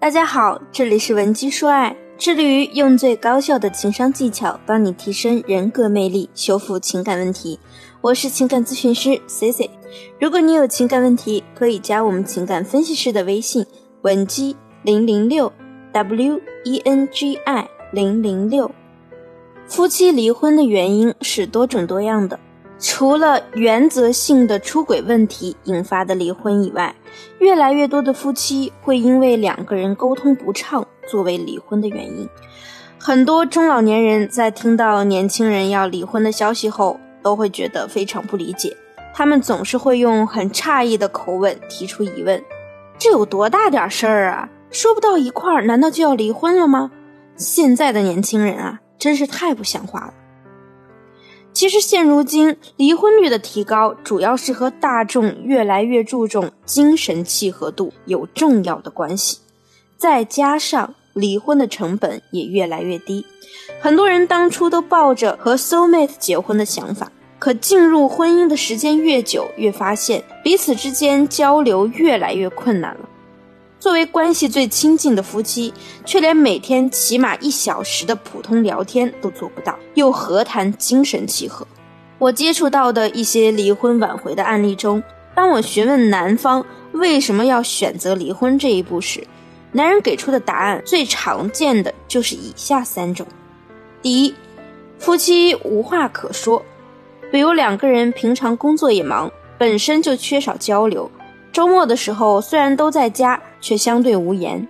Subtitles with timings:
[0.00, 7.58] 大家好，这里是文姬说爱，致力于用最高效的情商技巧帮你提升人格魅力，修复情感问题。
[8.00, 9.68] 我是情感咨询师 C C。
[10.20, 13.66] 如果你有情感问题，可以加我们情感分析师的微信
[14.02, 15.52] 文姬零零六
[15.92, 18.70] W E N G I 零零六。
[19.66, 22.38] 夫妻离婚的原因是多种多样的。
[22.80, 26.94] 除了原则性的出轨问题引发的离婚以外，
[27.40, 32.28] 越来越多的夫妻会因为两个人沟通不畅作为离婚的原因。
[32.98, 38.76] 很多中老年人在听到年轻人要离婚的消息后，都会觉得非常不理解。
[39.12, 42.40] 他们总是会用很诧异的口吻提出疑问
[42.96, 44.48] ：“这有多大点事儿啊？
[44.70, 46.92] 说不到一块儿，难道就要离婚了吗？”
[47.34, 50.14] 现在的年轻人啊，真是太不像话了。
[51.58, 59.38] 其实，现如今离婚率的提高，主要是和大众越来越注重精神契合度有重要的关系。
[59.96, 63.26] 再加上离婚的成本也越来越低，
[63.80, 67.10] 很多人当初都抱着和 soul mate 结婚的想法，
[67.40, 73.08] 可进入婚姻的时间越久，越发现彼此之间交流越来越困难了。
[73.80, 75.72] 作为关系最亲近的夫妻，
[76.04, 81.66] 却连每天起码一小时的普通聊天都做不到，又何谈精神契合？
[82.18, 85.00] 我接触到的一些离婚挽回的案例中，
[85.32, 89.24] 当我询问男方为什么要选择离婚这一步时，
[89.70, 93.24] 男人给出的答案最常见的就是以下三种：
[94.02, 94.34] 第一，
[94.98, 96.60] 夫妻无话可说，
[97.30, 101.08] 比如两个人平常工作也忙，本身就缺少交流。
[101.52, 104.66] 周末的时候，虽然都在家，却相对无言，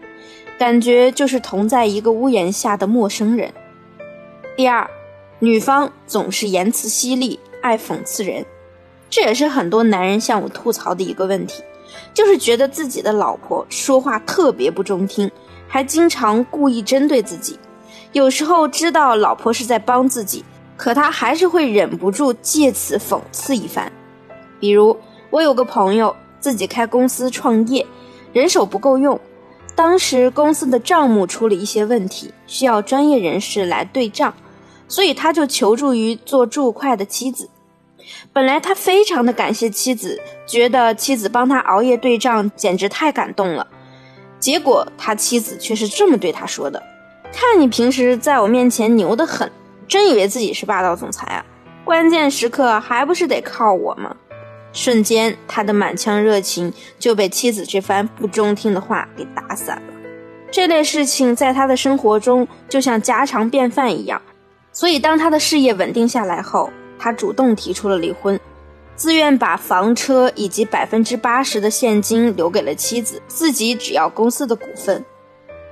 [0.59, 3.53] 感觉就是同在一个屋檐下的陌生人。
[4.57, 4.89] 第二，
[5.39, 8.47] 女方总是言辞犀利，爱讽刺人，
[9.11, 11.62] 这也是很多男人向我吐槽的一个问题，
[12.15, 15.31] 就是觉得自己的老婆说话特别不中听，
[15.67, 17.59] 还经常故意针对自己。
[18.12, 20.43] 有时候知道老婆是在帮自己，
[20.77, 23.93] 可他还是会忍不住借此讽刺一番。
[24.59, 24.97] 比如，
[25.28, 26.16] 我有个朋友。
[26.48, 27.84] 自己开公司创业，
[28.32, 29.20] 人手不够用。
[29.75, 34.32] 当时公司的账目出了一些问题，需要专业人士来对账，
[34.88, 37.50] 所以他就求助于做注会的妻子。
[38.32, 43.66] 本来他非常的感谢妻子，觉得妻子帮他熬夜对账简直太感动了。
[44.41, 46.82] 结果他妻子却是这么对他说的
[47.30, 49.53] ：“看你平时在我面前牛得很，
[49.86, 51.44] 真以为自己是霸道总裁啊？
[51.84, 54.16] 关键时刻还不是得靠我吗？”
[54.73, 59.83] 瞬间，他的满腔热情就被妻子这番不中听的话给打散了。
[60.51, 64.21] 这类事情在他的生活中就像家常便饭一样，
[64.73, 68.39] 所以当他的事业稳定下来后，他主动提出了离婚，
[68.97, 75.05] 自愿把房车以及百分之八十的现金留给了妻子，自己只要公司的股份。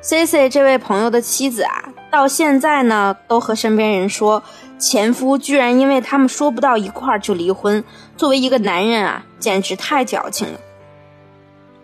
[0.02, 4.42] C C 这位朋友的妻子啊，到现在呢，都和身边人说，
[4.78, 7.82] 前夫居然因为他们说不到一块儿就离婚。
[8.16, 10.60] 作为一个男人啊，简直太矫情了。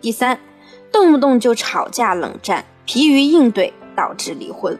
[0.00, 0.38] 第三，
[0.90, 4.78] 动不动就吵架冷战，疲于应对，导致离婚。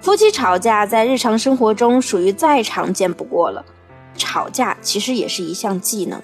[0.00, 3.64] 夫妻吵架在日常生活中属于再常见不过了。
[4.16, 6.20] 吵架其实也是一项技能，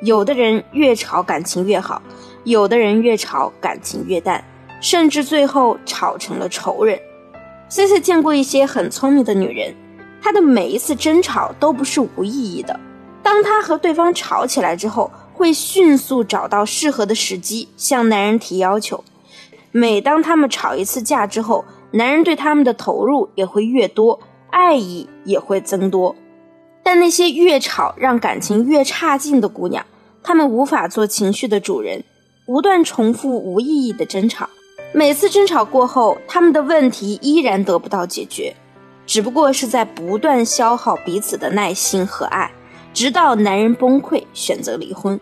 [0.00, 2.02] 有的人越吵感情越好，
[2.44, 4.42] 有的人越吵感情越淡。
[4.78, 7.00] 甚至最后吵成了仇人。
[7.68, 9.74] C C 见过一些很聪明的女人，
[10.26, 12.80] 她的每一次争吵都不是无意义的。
[13.22, 19.04] 当她和对方吵起来之后，会迅速找到适合的时机向男人提要求。
[19.70, 24.18] 每当他们吵一次架之后，男人对他们的投入也会越多，
[24.50, 26.16] 爱意也会增多。
[26.82, 29.86] 但那些越吵让感情越差劲的姑娘，
[30.24, 32.02] 她们无法做情绪的主人，
[32.44, 34.50] 不断重复无意义的争吵。
[34.92, 38.56] 每次争吵过后，他们的问题依然得不到解决，
[39.06, 42.50] 只不过是在不断消耗彼此的耐心和爱，
[42.92, 45.18] 直到男人崩溃选择离婚。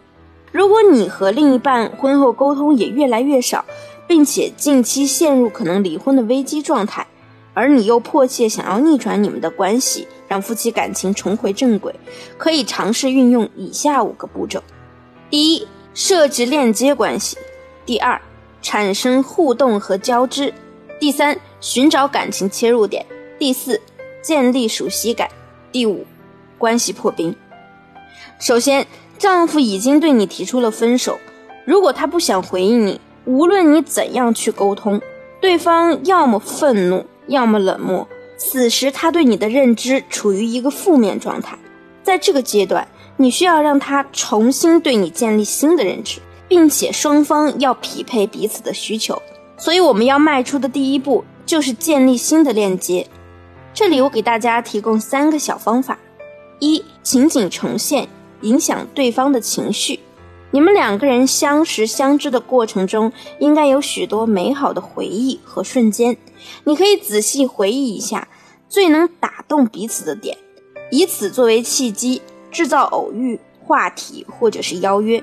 [0.51, 3.65] 如果你和另一半婚后沟通也越来越少，
[4.09, 7.07] 并且近期陷入可能离婚的危机状态，
[7.53, 11.95] 而你又迫切想要逆转你们的关系，让夫妻感情重回正轨，
[12.39, 14.63] 可以尝试运用以下五个步骤：
[15.29, 17.37] 第一，设置链接关系；
[17.85, 18.21] 第二。
[18.67, 20.51] 产生互动和交织，
[20.99, 23.05] 第三，寻找感情切入点，
[23.39, 23.81] 第四，
[24.23, 25.29] 建立熟悉感，
[25.73, 26.07] 第五，
[26.59, 27.35] 关系破冰。
[28.39, 28.87] 首先，
[29.19, 31.19] 丈夫已经对你提出了分手，
[31.65, 35.01] 如果他不想回应你，无论你怎样去沟通，
[35.41, 41.59] 对方要么愤怒，要么冷漠，此时他对你的认知处于一个负面状态，
[42.03, 46.21] 在这个阶段，你需要让他重新对你建立新的认知。
[46.47, 49.21] 并且双方要匹配彼此的需求，
[49.57, 53.09] 所以我们要迈出的第一步就是建立新的链接。
[53.75, 55.99] 这里我给大家提供三个小方法：
[56.61, 58.09] 一、情景重现，
[58.43, 59.99] 影响对方的情绪。
[60.53, 66.17] 你们两个人相识相知的过程中，应该有许多美好的回忆和瞬间。
[66.63, 68.29] 你可以仔细回忆一下
[68.69, 70.39] 最能打动彼此的点，
[70.93, 72.23] 以此作为契机，
[72.53, 75.21] 制造偶遇话题或者是邀约。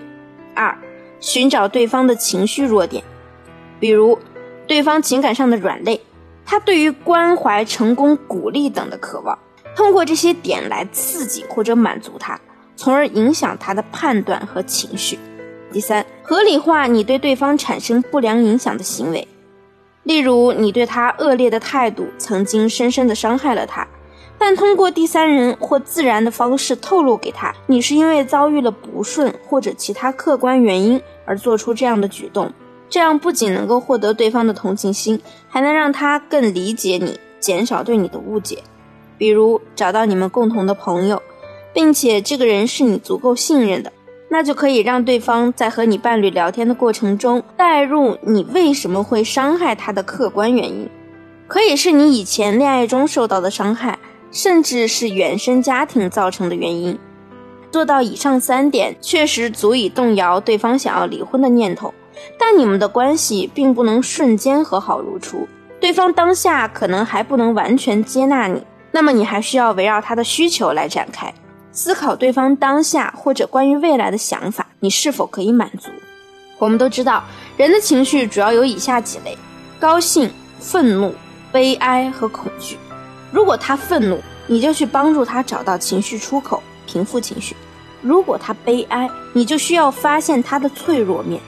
[0.54, 0.78] 二、
[1.22, 3.02] 寻找对方的情绪弱点，
[3.80, 4.20] 比如
[4.68, 6.02] 对方情感上的软肋，
[6.52, 9.40] 他对于关怀、成功、鼓励等的渴望，
[9.74, 12.38] 通过这些点来刺激或者满足他。
[12.76, 15.18] 从而影响他的判断和情绪。
[15.72, 19.26] 第三，合理化你对对方产生不良影响的行为，
[20.04, 23.88] 例如你对他恶劣的态度曾经深深的伤害了他，
[24.38, 32.52] 但通过第三人或自然的方式透露给他，你是因为遭遇了不顺或者其他客观原因而做出这样的举动。
[32.92, 38.60] 这样不仅能够获得对方的同情心，还能让他更理解你，减少对你的误解。
[39.18, 41.20] 比如找到你们共同的朋友。
[41.74, 43.94] 并且这个人是你足够信任的，
[44.30, 50.90] 那就可以让对方在和你伴侣聊天的过程中带入你为什么会伤害他的客观原因，
[51.48, 53.98] 可以是你以前恋爱中受到的伤害，
[54.34, 57.00] 甚至是原生家庭造成的原因。
[57.72, 61.94] 做到以上三点，确实足以动摇对方想要离婚的念头，
[62.38, 65.48] 但你们的关系并不能瞬间和好如初，
[65.80, 68.62] 对方当下可能还不能完全接纳你，
[68.92, 71.34] 那么你还需要围绕他的需求来展开。
[71.72, 75.90] 思考对方当下或者关于未来的想法，你是否可以满足？
[76.60, 77.24] 我们都知道，
[77.58, 79.38] 人的情绪主要有以下几类：
[79.80, 80.30] 高兴、
[80.60, 81.16] 愤怒、
[81.52, 82.78] 悲哀和恐惧。
[83.32, 87.56] 如果他愤怒，你就去帮助他找到情绪出口，平复情绪；
[88.02, 91.42] 如果他悲哀，你就需要发现他的脆弱面，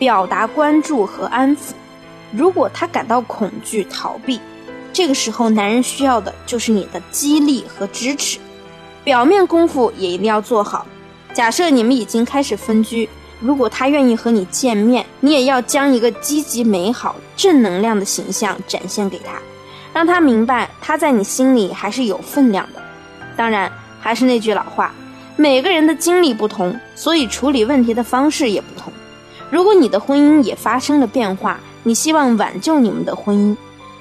[0.00, 1.74] 表达关注和安抚；
[2.32, 4.40] 如果他感到恐惧、逃避，
[4.94, 8.38] 这个时候男人需要的就是你的激励和支持。
[9.04, 10.86] 表面功夫也一定要做好。
[11.34, 13.06] 假设你们已经开始分居，
[13.40, 19.32] 如果他愿意和你见面，你也要将一个积极、美好、正能量的形象展现给他，
[19.92, 22.80] 让他明白他在你心里还是有分量的。
[23.36, 23.70] 当然，
[24.00, 24.94] 还是那句老话，
[25.36, 28.90] 每个人的经历不同，所以处理问题的方式也不同。
[29.50, 33.56] 如果你的婚姻也发生了变化，你希望挽救你们的婚姻，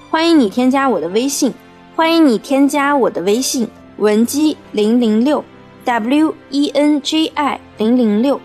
[0.10, 1.54] 欢迎你添加我的微信，
[1.96, 3.68] 欢迎你添加我的微信。
[3.98, 5.44] 文姬零零六
[5.84, 8.40] ，W E N J I 零零六，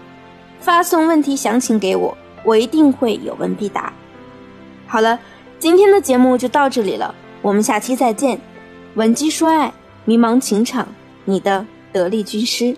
[0.59, 3.93] 发送问题详情给我，我一定会有问必答。
[4.87, 5.19] 好了，
[5.59, 8.41] 今天的节目就到这里了，我们下期再见。
[8.95, 9.73] 文姬说爱，
[10.05, 10.89] 迷茫情场，
[11.25, 12.77] 你的得力军师。